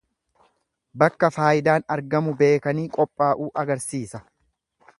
Bakka 1.03 1.29
faayidaan 1.35 1.85
argamu 1.97 2.33
beekanii 2.39 2.87
qophaa'uu 2.97 3.51
agarsiisa. 3.65 4.23